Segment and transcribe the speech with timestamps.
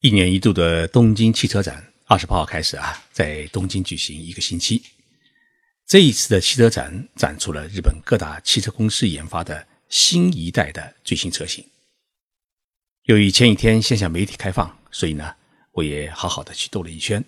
[0.00, 4.80] 一年一度的东京汽车展，二十八号开始啊，在东京举行一个星期。
[5.86, 11.66] 这一次的汽车展展出了日本各大汽车公司研发的新一代的最新车型。
[13.06, 15.34] 由于前几天线下媒体开放，所以呢，
[15.72, 17.24] 我也好好的去兜了一圈，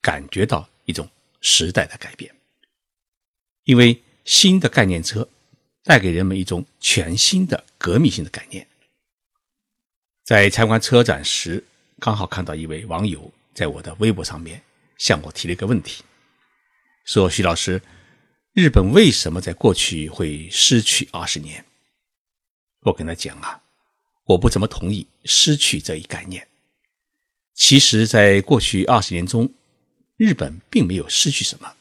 [0.00, 1.10] 感觉到一种
[1.42, 2.34] 时代的改变。
[3.64, 5.28] 因为新的概念车
[5.84, 8.66] 带给人们一种全新的革命性的概念。
[10.24, 11.64] 在参观车展时，
[12.00, 14.62] 刚好看到一位网友在我的微博上面
[14.98, 16.04] 向我提了一个问题，
[17.04, 17.82] 说：“徐老师，
[18.52, 21.64] 日本为什么在过去会失去二十年？”
[22.82, 23.60] 我跟他讲啊，
[24.26, 26.46] 我不怎么同意“失去”这一概念。
[27.54, 29.52] 其实，在过去二十年中，
[30.16, 31.74] 日本并没有失去什么，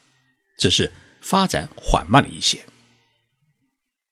[0.57, 0.91] 只是
[1.21, 2.65] 发展缓慢了一些。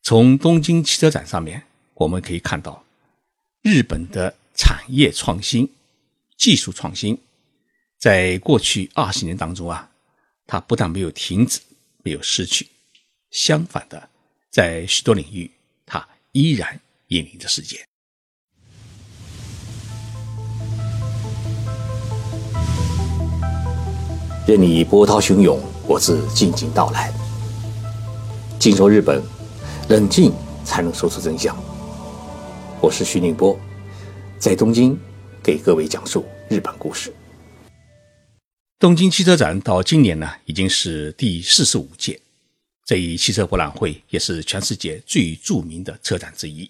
[0.04, 1.64] 从东京汽车展上面，
[1.96, 2.86] 我们可以看到
[3.64, 5.72] 日本的产业创新。
[6.38, 7.18] 技术创新，
[7.98, 9.90] 在过去二十年当中啊，
[10.46, 11.62] 它不但没有停止，
[12.04, 12.68] 没有失去，
[13.32, 14.10] 相反的，
[14.52, 15.50] 在许多领域，
[15.86, 17.88] 它依然引领着世界。
[24.46, 27.12] 任你波涛汹涌，我自静静到来。
[28.60, 29.24] 静说日本，
[29.90, 31.58] 冷静才能说出真相。
[32.82, 33.58] 我是徐宁波，
[34.38, 35.00] 在东京。
[35.46, 37.14] 给各位讲述日本故事。
[38.78, 42.20] 东京汽车展到今年呢，已经是第四十五届。
[42.86, 46.70] 这一汽车博览会也是全世界最著名的车展之一，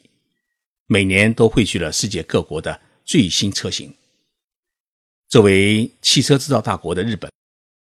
[0.87, 3.93] 每年都汇聚了世界各国的最新车型。
[5.27, 7.29] 作为汽车制造大国的日本，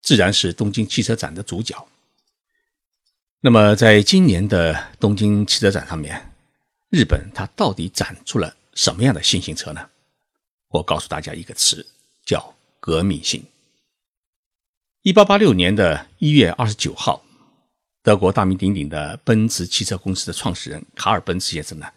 [0.03, 1.89] 自然是东京汽车展的主角。
[3.41, 6.31] 那么，在今年的东京汽车展上面，
[6.91, 9.89] 日本它到底展出了什么样的新型车呢？
[10.71, 11.85] 我告诉大家一个词，
[12.25, 13.45] 叫革命性。
[15.03, 17.25] 一八八六年的一月二十九号，
[18.05, 21.93] 德国大名鼎鼎的奔驰汽车公司的创始人卡尔·奔驰先生呢，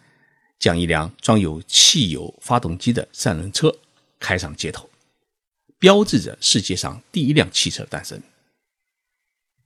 [0.57, 3.78] 将一辆装有汽油发动机的三轮车
[4.19, 4.90] 开上街头，
[5.78, 8.19] 标志着世界上第一辆汽车诞生。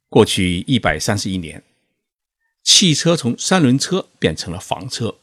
[0.10, 1.64] 过去一百三十一年，
[2.62, 5.16] 汽车从三轮车变成了房车，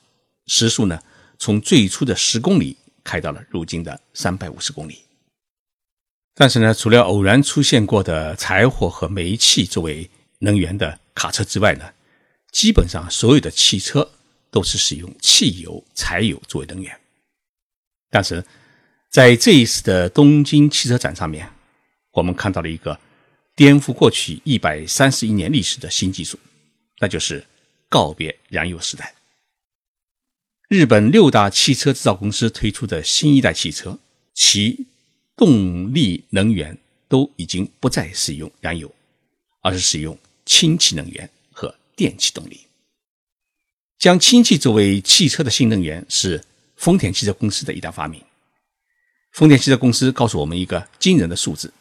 [0.47, 1.03] 时速呢，
[1.39, 2.79] 从最初的十公里。
[3.05, 5.05] 开到了如今的三百五十公里，
[6.35, 11.85] 但是呢，除了偶然出现过的柴火和煤气作为能源的卡车之外呢，
[12.51, 14.11] 基本上所有的汽车
[14.51, 16.99] 都是使用汽油、柴油作为能源。
[18.11, 18.45] 但是，
[19.11, 21.49] 在这一次的东京汽车展上面，
[22.13, 22.99] 我们看到了一个
[23.55, 26.39] 颠覆过去一百三十一年历史的新技术，
[26.99, 27.45] 那就是
[27.89, 29.15] 告别燃油时代。
[30.75, 33.97] 日本六大汽车制造公司推出的新一代汽车，
[34.35, 34.87] 其
[35.37, 36.77] 动力能源
[37.07, 38.93] 都已经不再使用燃油，
[39.61, 42.63] 而是使用氢气能源和电气动力。
[44.01, 46.43] 将氢气作为汽车的新能源是
[46.75, 48.21] 丰田汽车公司的一大发明。
[49.31, 51.73] 丰田汽车公司告诉我们一个惊人的数字：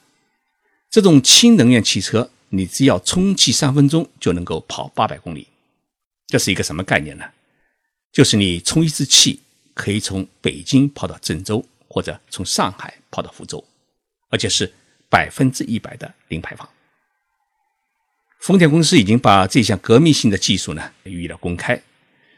[0.92, 5.48] 这种氢能源汽车，你只要充气三分钟就能够跑八百公里。
[6.28, 7.26] 这是一个什么概念呢？
[8.13, 9.40] 就是你充一次气，
[9.74, 13.62] 可以从北京跑到郑州，或者从上海跑到福州，
[14.29, 14.72] 而且是
[15.09, 16.69] 百分之一百的零排放。
[18.40, 21.81] 丰田公司已经把这项革命性的技术呢予以了公开，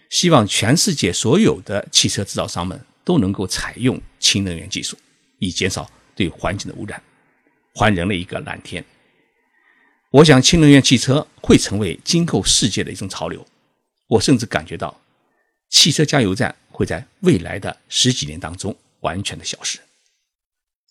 [0.09, 4.97] 希望全世界所有的汽车制造商们都能够采用氢能源技术，
[5.40, 7.03] 以减少对环境的污染，
[7.74, 8.81] 还人类一个蓝天。
[10.09, 13.46] 我想，氢能源汽车会成为今后世界的一种潮流。
[14.08, 15.02] 我甚至感觉到。
[15.75, 19.78] 汽车加油站会在未来的十几年当中完全的消失。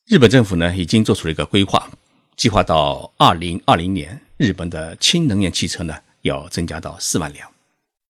[0.04, 1.90] 日本政府呢已经做出了一个规划，
[2.36, 7.50] 计划到二零二零年，日本的氢能源汽车呢要增加到四万辆，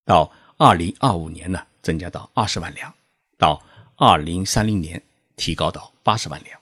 [0.05, 2.93] 到二零二五年呢增加到二十万辆，
[3.39, 3.65] 到
[3.95, 5.01] 二零三零年
[5.37, 6.61] 提高到八十万辆。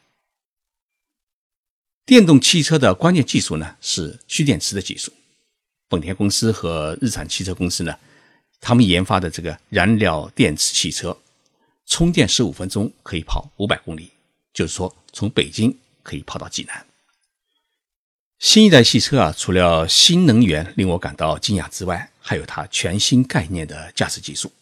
[2.05, 5.11] 电动汽车的关键技术呢是蓄电池的技术，
[5.89, 7.99] 本田公司和日产汽车公司呢。
[8.63, 11.19] 他们研发的这个燃料电池汽车，
[11.85, 14.13] 充电十五分钟可以跑五百公里，
[14.55, 16.87] 就是说从北京可以跑到济南。
[18.39, 24.53] 新一代汽车啊，除了新能源令我感到惊讶之外，还有它全新概念的驾驶技术。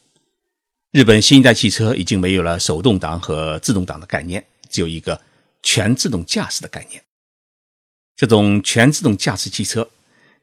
[0.93, 5.21] 日本新一代汽车已经没有了手动挡和自动挡的概念，只有一个
[5.63, 7.05] 全自动驾驶的概念。
[8.17, 9.91] 这种全自动驾驶汽车，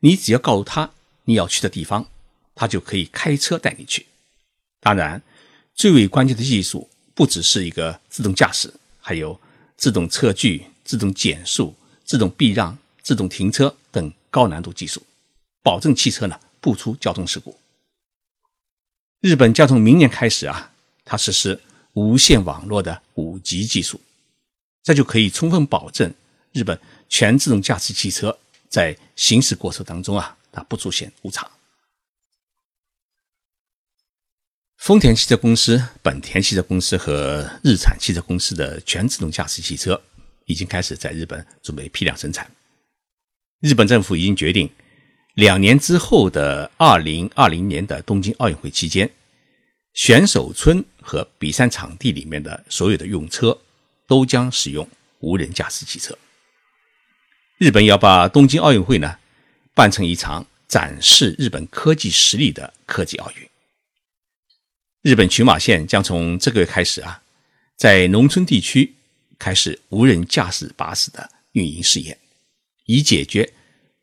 [0.01, 0.91] 你只要告诉他
[1.25, 2.07] 你要去的地方。
[2.57, 4.05] 他就可以开车带你去。
[4.79, 5.21] 当然，
[5.75, 9.39] 最为关键的技术不只是一个自动驾驶，还有
[9.77, 15.01] 自动测距、自动减速、自动避让、自动停车等高难度技术，
[15.61, 17.57] 保证汽车呢不出交通事故。
[19.21, 20.71] 日本将从明年开始啊，
[21.05, 21.61] 它实施
[21.93, 24.01] 无线网络的五 G 技术，
[24.83, 26.13] 这就可以充分保证
[26.53, 28.37] 日本全自动驾驶汽车
[28.69, 31.49] 在行驶过程当中啊，它不出现误差。
[34.77, 40.01] 丰田汽车公司、本田汽车公司和日产汽车公司的全自动驾驶汽车
[40.45, 42.49] 已经开始在日本准备批量生产。
[43.59, 44.69] 日本政府已经决定，
[45.33, 49.09] 两年之后的二零二零年的东京奥运会期间，
[49.93, 53.59] 选手村和比赛场地里面的所有的用车
[54.07, 54.87] 都将使用
[55.19, 56.17] 无人驾驶汽车。
[57.57, 59.17] 日本要把东京奥运会呢
[59.73, 63.49] 办成一场展示日本科技实力的科技奥运。
[65.07, 67.23] 日本群马县将从这个月开始啊，
[67.77, 68.93] 在农村地区
[69.39, 72.17] 开始无人驾驶巴士的运营试验，
[72.87, 73.53] 以解决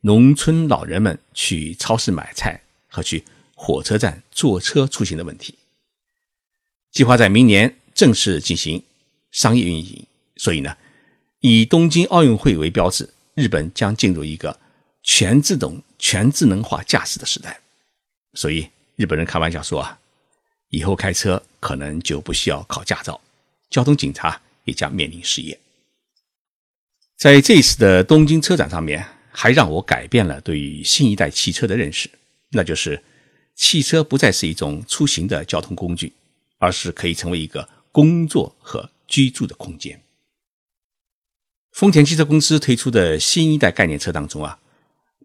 [0.01, 3.23] 农村老人们去超市买菜和去
[3.53, 5.53] 火车站坐车出行的问题。
[6.91, 8.83] 计划在明年正式进行
[9.29, 10.07] 商业运营。
[10.37, 10.75] 所以呢，
[11.41, 14.59] 以东京奥运会为标志，日本将进入一个
[15.03, 17.59] 全自动、全智能化驾驶的时代。
[18.33, 19.99] 所以日本人开玩笑说啊。
[20.69, 23.19] 以后开车可能就不需要考驾照，
[23.69, 25.59] 交通警察也将面临失业。
[27.17, 32.09] 在这一次的东京车展上面，还让我改变了对于新一代汽车的认识，
[32.49, 33.01] 那就是
[33.55, 36.11] 汽车不再是一种出行的交通工具，
[36.57, 40.01] 而是可以成为一个工作和居住的空间。
[41.71, 44.59] 丰田汽车公司推出的新一代概念车当中啊，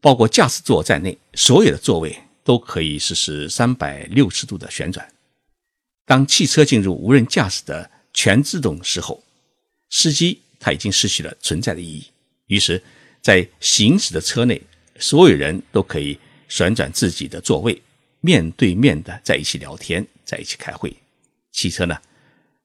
[0.01, 5.13] 包括驾驶座在内，所有的座位都可以实施三百六十度的旋转。
[6.11, 9.23] 当汽车进入无人驾驶的全自动时候，
[9.91, 12.05] 司机他已经失去了存在的意义。
[12.49, 12.83] 于是，
[13.23, 14.61] 在行驶的车内，
[14.99, 16.19] 所有人都可以
[16.49, 17.81] 旋转自己的座位，
[18.23, 20.93] 面对面的在一起聊天，在一起开会。
[21.53, 21.97] 汽车呢，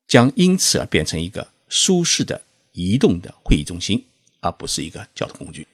[0.07, 4.03] 将因此而变成一个舒适的移动的会议中心，
[4.39, 5.67] 而不是一个交通工具。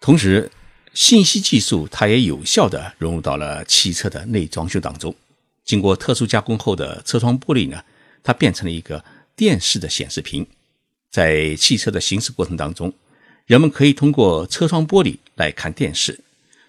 [0.00, 0.50] 同时，
[0.94, 5.14] 信息技术它也有效地融入到了汽车的内装修当中。
[5.68, 7.84] 经过特殊加工后的车窗玻璃呢，
[8.22, 9.04] 它变成了一个
[9.36, 10.46] 电视的显示屏。
[11.10, 12.90] 在汽车的行驶过程当中，
[13.44, 16.20] 人们可以通过车窗玻璃来看电视，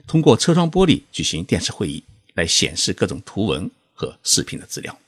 [0.06, 2.04] 通过车窗玻璃举行电视会议，
[2.34, 5.00] 来显示各种图文和视频的资料。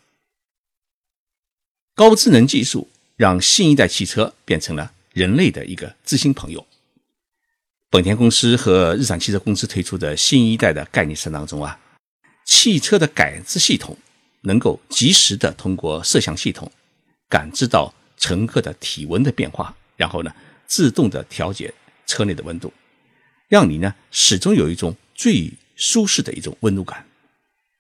[1.94, 6.66] 高智能技术让新一代汽车变成了人类的一个知心朋友。
[7.90, 11.78] 本田公司和日产汽车公司推出的新一代的概念车当中啊。
[12.46, 13.98] 汽车的感知系统
[14.42, 16.70] 能够及时的通过摄像系统
[17.30, 20.34] 感知到乘客的体温的变化，然后呢，
[20.68, 21.74] 自动的调节
[22.06, 22.72] 车内的温度，
[23.48, 27.06] 让你呢始终有一种最舒适的一种温度感。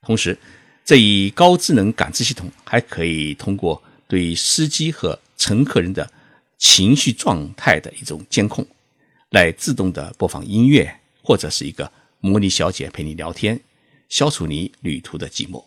[0.01, 0.37] 同时，
[0.83, 6.11] 这一高智能感知系统还可以通过对司机和乘客人的
[6.57, 8.65] 情绪状态的一种监控，
[9.29, 13.59] 来自动的播放音乐，或者是一个模拟小姐陪你聊天。
[14.11, 15.65] 消除你旅途的寂寞。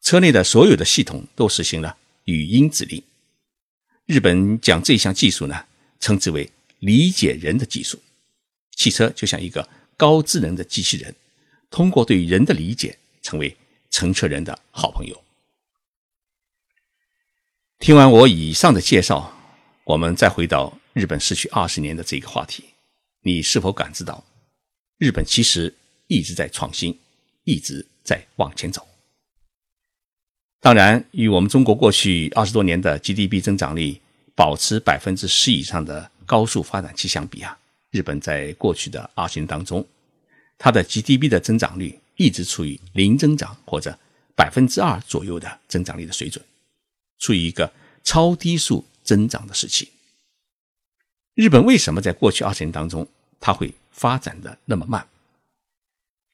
[0.00, 3.02] 车内的所有的系统都实行了语音指令。
[4.06, 5.66] 日本将这项技术呢
[6.00, 8.02] 称之为“理解人的技术”。
[8.74, 11.14] 汽车就像一个高智能的机器人，
[11.70, 13.54] 通过对人的理解，成为
[13.90, 15.22] 乘车人的好朋友。
[17.78, 19.38] 听完我以上的介绍，
[19.84, 22.64] 我们再回到日本失去二十年的这个话题，
[23.20, 24.24] 你是否感知到
[24.96, 25.74] 日本其实？
[26.06, 26.98] 一直在创新，
[27.44, 28.86] 一直在往前走。
[30.60, 34.00] 当然，与我们中国过去二十多年的 GDP 增长率
[34.34, 37.58] 保持百分之十以上的高速发展期相比啊，
[37.90, 39.86] 日本在过去的二十年当中，
[40.56, 43.98] 它的 GDP 的增长率一直处于零增长或者
[44.34, 46.42] 百分之二左右的增长率的水准，
[47.18, 47.70] 处于一个
[48.02, 49.90] 超低速增长的时期。
[51.34, 53.06] 日本为什么在过去二十年当中，
[53.38, 55.06] 它会发展的那么慢？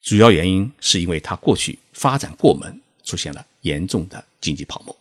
[0.03, 4.97] 主要原因是因为它过去发展过猛，出现了严重的经济泡沫。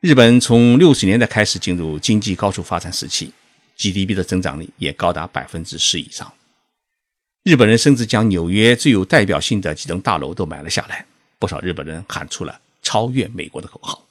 [0.00, 3.30] 日本从六十年代开始进入经济高速发展时期
[3.76, 6.32] ，GDP 的增长率也高达百分之十以上。
[7.42, 11.04] 日本人甚至将纽约最有代表性的几栋大楼都买了下来，
[11.38, 14.06] 不少日本人喊出了超越美国的口号。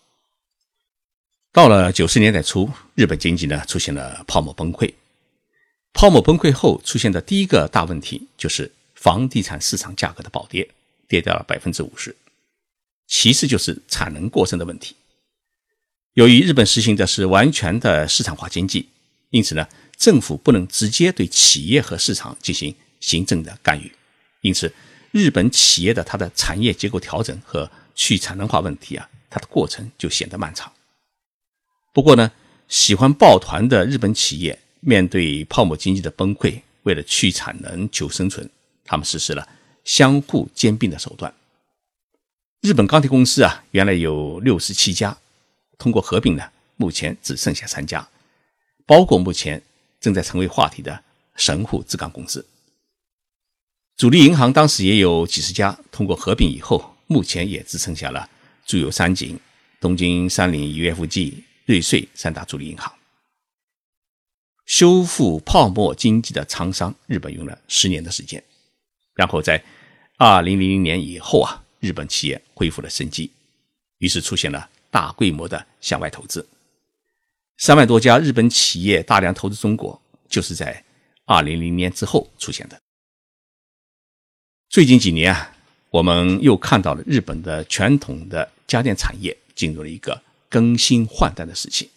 [1.52, 4.94] 到了九十年代初，日本经济呢出现了泡沫崩溃。
[5.92, 8.72] 泡沫崩溃后出现的第一个大问题就是。
[9.00, 10.70] 房地产市场价格的暴跌，
[11.08, 12.14] 跌掉了百分之五十。
[13.08, 14.94] 其次就是产能过剩的问题。
[16.16, 18.90] 由于日本实行的是完全的市场化经济，
[19.30, 19.66] 因此呢，
[19.96, 23.90] 政府不能直接对企业和市场进行行政的干预，
[24.42, 24.72] 因此，
[25.12, 30.70] 日本企业的它的产业结构调整和去产能化问题啊，它的过程就显得漫长。
[31.94, 32.30] 不过呢，
[32.68, 38.50] 喜欢抱团的日本企业面对泡沫经济的崩溃，为了去产能求生存，
[38.90, 39.48] 他们实施了
[39.86, 41.32] 相互兼并的手段。
[42.62, 45.16] 日本钢铁公司啊，原来有六十七家。
[45.78, 48.10] 通过合并呢，目前只剩下三家，
[48.88, 49.62] 包括目前
[50.02, 51.04] 正在成为话题的
[51.36, 52.44] 神户制钢公司。
[53.96, 58.28] 主力银行当时也有几十家，通过合并以后，目前也只剩下了
[58.66, 59.40] 住友三井、
[59.80, 62.92] 东京三菱、UFG、瑞穗三大主力银行。
[64.66, 68.44] 修复泡沫经济的沧桑，日本用了十年的时间，
[69.20, 69.62] 然后在
[70.18, 73.30] 二零零零年以后啊，日本企业恢复了生机，
[73.98, 74.70] 于是出现了。
[74.90, 76.48] 大规模的向外投资，
[77.58, 80.84] 三万多家日本企业大量投资中国，就是在
[81.26, 82.82] 二零零年之后出现的。
[84.70, 85.54] 最近几年啊，
[85.92, 91.92] 我们又看到了日本的传统的家电产业进入了一个更新换代的时期。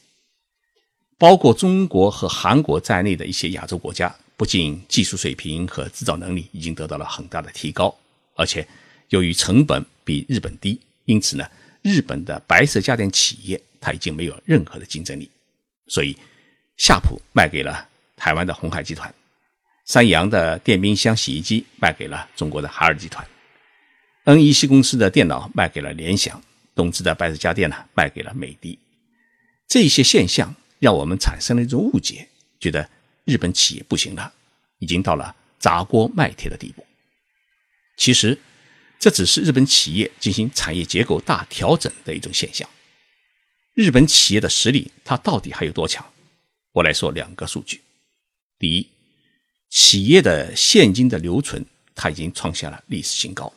[1.16, 7.96] 包括中国和韩国在内的一些亚洲国家，不仅技术水平和制造能力已经得到了很大的提高，
[8.34, 8.66] 而且
[9.10, 11.48] 由于成本比日本低，因此呢。
[11.80, 15.30] 日本的白色家电企业，它已经没有任何的竞争力，
[15.86, 16.16] 所以
[16.76, 19.14] 夏普卖给了台湾的红海集团，
[19.84, 23.24] 三洋的电冰箱、洗衣机卖给了中国的海尔集团
[24.24, 26.42] ，NEC 公司的电脑卖给了联想，
[26.74, 28.76] 东芝的白色家电呢卖给了美的。
[29.68, 32.88] 这些现象让我们产生了一种误解，觉得
[33.24, 34.32] 日本企业不行了，
[34.78, 36.86] 已经到了砸锅卖铁的地步。
[37.96, 38.38] 其实。
[39.02, 42.70] 这只是日本企业进行产业结构大调整的一种现象。
[43.74, 46.06] 日本企业的实力，它到底还有多强？
[46.70, 47.80] 我来说两个数据：
[48.60, 48.88] 第一，
[49.68, 53.52] 企业的现金的留存，它已经创下了历史新高。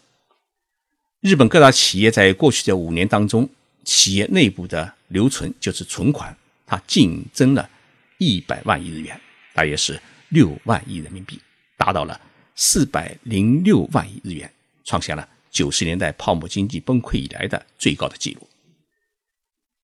[1.20, 3.48] 日本各大企业在过去的五年当中，
[3.84, 7.70] 企业内部的留存就是存款，它净增了
[8.18, 9.22] 一百万亿日元，
[9.56, 11.40] 大约是六万亿人民币，
[11.78, 12.20] 达到了
[12.56, 14.52] 四百零六万亿日元，
[14.84, 15.28] 创下了。
[15.50, 18.46] 九十年代泡沫经济崩溃以来的最高的记录。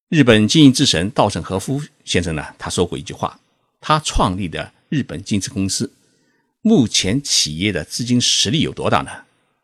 [0.09, 3.39] 日本经营之神稻盛和夫先生呢，他说过一句话：
[3.79, 5.89] 他创立的日本金瓷公司，
[6.61, 9.11] 目前企业的资金实力有多大呢？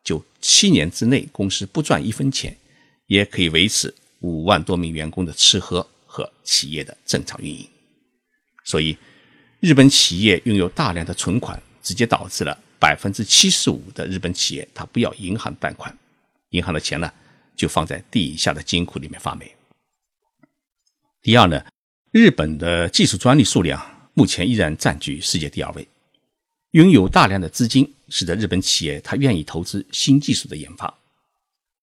[0.02, 2.56] 就七年之内，公司不赚一分钱，
[3.08, 7.68] 也可以维持五万多名员工的吃喝和企业的正常运营。
[8.64, 8.98] 所以，
[9.60, 12.58] 日本企业拥有大量的存款，直接导致了。
[12.80, 15.98] 百分之七十五的日本企业，它不要银行贷款，
[16.52, 17.12] 银行的钱呢
[17.56, 19.52] 就放在地下的金库里面发霉。
[21.24, 21.66] 第二呢，
[22.12, 23.84] 日本的技术专利数量
[24.14, 25.88] 目前依然占据世界第二位，
[26.70, 30.94] 拥有大量的资金，使得日本企业它愿意投资新技术的研发。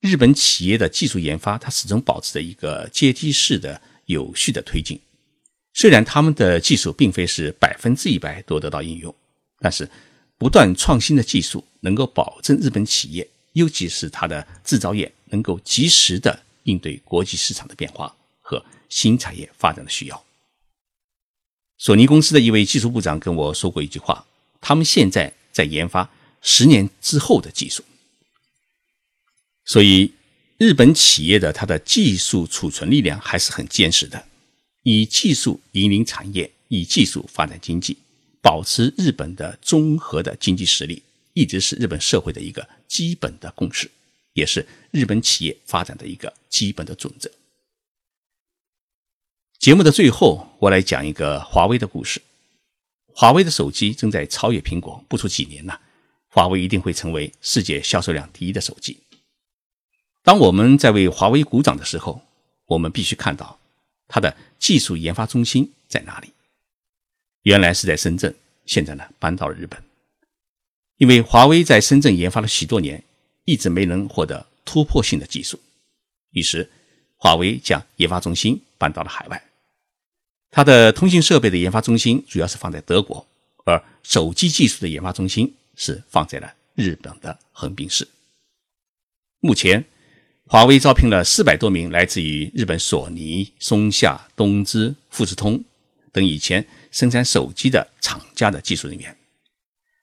[0.01, 5.01] 日本企业的技术研发，它始终保持着一个阶梯式的有序的推进。
[5.75, 9.15] 虽然他们的技术并非是百分之一百都得到应用，
[9.61, 9.87] 但是。
[10.37, 20.25] 不断创新的技术能够保证日本企业，尤其是它的制造业，能够及时的应对国际市场的变化和新产业发展的需要。
[21.79, 24.27] 索尼公司的一位技术部长跟我说过一句话：，
[24.61, 26.11] 他们现在在研发
[26.43, 27.85] 十年之后的技术。
[29.65, 30.13] 所以，
[30.59, 34.27] 日本企业的它的技术储存力量还是很坚实的，
[34.85, 37.99] 以技术引领产业，以技术发展经济。
[38.41, 43.91] 保持日本的综合的经济实力，一直是日本社会的一个基本的共识，
[44.35, 47.31] 也是日本企业发展的一个基本的准则。
[49.59, 52.21] 节目的最后，我来讲一个华为的故事。
[53.15, 55.79] 华为的手机正在超越苹果，不出几年呢，
[56.29, 58.99] 华为一定会成为世界销售量第一的手机。
[60.23, 62.21] 当我们在为华为鼓掌的时候，
[62.67, 63.59] 我们必须看到
[64.15, 66.29] 它的技术研发中心在哪里。
[67.43, 68.33] 原来是在深圳，
[68.65, 69.83] 现在呢搬到了日本。
[70.99, 73.03] 因为华为在深圳研发了许多年，
[73.45, 75.59] 一直没能获得突破性的技术，
[76.31, 76.71] 于是
[77.17, 79.51] 华为将研发中心搬到了海外。
[80.53, 83.27] 它的通信设备的研发中心主要是放在德国，
[83.65, 88.07] 而手机技术的研发中心是放在了日本的横滨市。
[89.41, 89.85] 目前，
[90.55, 95.65] 华为招聘了四百多名来自于日本索尼、松下、东芝、富士通
[96.13, 96.65] 等以前。
[96.93, 99.17] 生产手机的厂家的技术人员，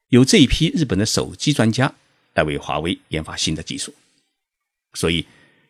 [0.09, 1.95] 由这一批日本的手机专家
[2.33, 3.93] 来为华为研发新的技术。
[4.93, 5.25] 所以，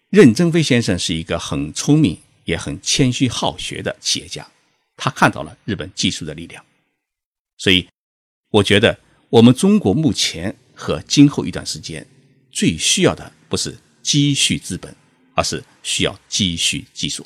[0.09, 4.50] 任正非先生是一个很聪明也很谦虚好学的企业家，
[4.97, 6.65] 他看到了日本技术的力量。
[7.59, 7.88] 所以，
[8.50, 12.07] 我觉得我们中国目前和今后一段时间
[12.51, 14.96] 最需要的不是积蓄资本，
[15.34, 17.25] 而是需要积蓄技术。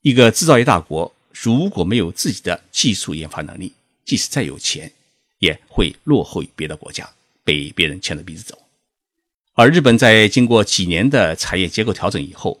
[0.00, 3.72] 一个制造业大国如果没有自己的技术研发能力，
[4.04, 4.92] 即使再有钱，
[5.38, 7.08] 也会落后于别的国家，
[7.44, 8.58] 被别人牵着鼻子走。
[9.54, 12.60] 而日本在经过几年的产业结构调整以后，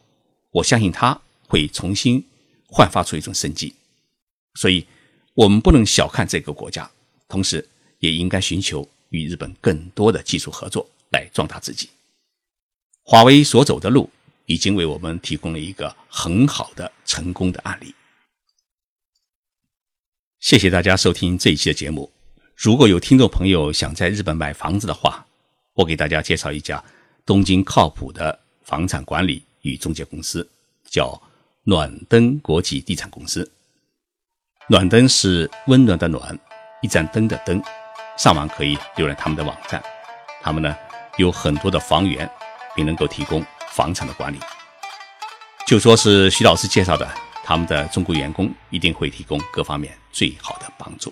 [0.50, 2.22] 我相信它会重新
[2.66, 3.74] 焕发出一种生机。
[4.54, 4.86] 所以，
[5.34, 6.90] 我们不能小看这个国家，
[7.28, 7.66] 同时
[7.98, 11.88] 也应该寻求与日本更多的技术合作，来壮大自己。
[13.02, 14.10] 华为所走的路。
[14.46, 17.94] 已经为我们提供了一个很好的成功的案例。
[20.40, 22.10] 谢谢大家收听这一期的节目。
[22.56, 25.24] 如果有听众朋友想在日本买房子的话，
[25.74, 26.82] 我给大家介绍一家
[27.24, 30.46] 东京靠谱的房产管理与中介公司，
[30.90, 31.18] 叫
[31.62, 33.48] 暖灯国际地产公司。
[34.68, 36.38] 暖灯是温暖的暖，
[36.82, 37.62] 一盏灯的灯。
[38.18, 39.82] 上网可以浏览他们的网站。
[40.42, 40.76] 他们呢
[41.16, 42.28] 有很多的房源，
[42.74, 43.44] 并能够提供。
[43.74, 44.38] 房产的管理，
[45.66, 47.10] 就说是徐老师介绍的，
[47.42, 51.10] 他们的中国员工一定会提供各方面最好的帮助。